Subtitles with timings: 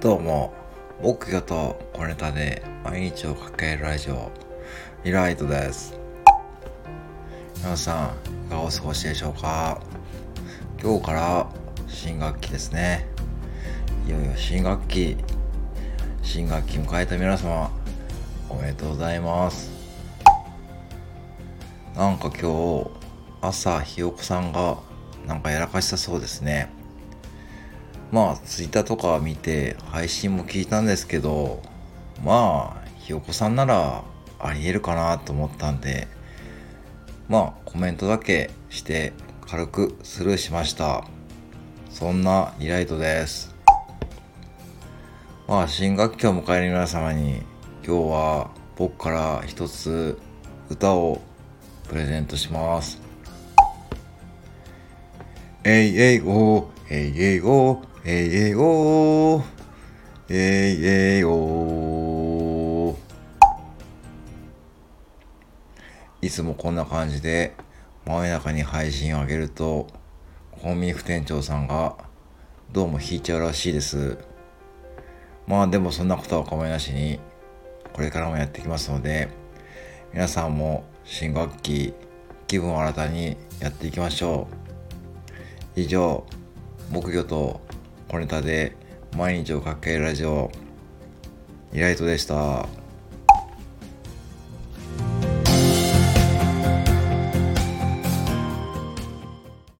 [0.00, 0.54] どうも、
[1.02, 4.30] 木魚と小ネタで毎日をかけるラジオ、
[5.04, 5.94] リライトです。
[7.58, 9.78] 皆さん、いかがお過ごしでしょうか？
[10.82, 11.46] 今日から
[11.86, 13.06] 新学期ですね。
[14.06, 15.18] いよいよ新学期、
[16.22, 17.70] 新学期迎えた皆様、
[18.48, 19.70] おめでとうございます。
[21.94, 22.90] なんか今日、
[23.42, 24.78] 朝、ひよこさんが
[25.26, 26.70] なんかやらかしたそうですね。
[28.12, 31.62] まあ、ツイッターとか見て配信も聞いたんですけど、
[32.24, 34.02] まあ、ひよこさんなら
[34.40, 36.08] ありえるかなと思ったんで、
[37.28, 39.12] まあ、コメントだけして
[39.46, 41.04] 軽くスルーしました。
[41.90, 43.54] そんなリライトです。
[45.46, 47.42] まあ、新学期を迎える皆様に、
[47.86, 50.18] 今日は僕から一つ
[50.68, 51.20] 歌を
[51.88, 53.00] プレゼントします。
[55.64, 59.44] えいえいお、えいえいお、えいえいおー、
[60.30, 62.96] えいえいおー。
[66.22, 67.54] いつもこんな感じで、
[68.06, 69.86] 真夜中に配信を上げると、
[70.62, 71.94] コンビニ副店長さんが、
[72.72, 74.16] どうも引いちゃうらしいです。
[75.46, 77.20] まあでもそんなことは構いなしに、
[77.92, 79.28] これからもやってきますので、
[80.14, 81.92] 皆さんも新学期、
[82.46, 84.48] 気分を新たにやっていきましょ
[85.76, 85.80] う。
[85.80, 86.24] 以上、
[86.90, 87.60] 木魚と
[88.10, 88.72] 小ネタで
[89.16, 90.50] 毎日をかけるラジオ、
[91.72, 92.66] イライトでした。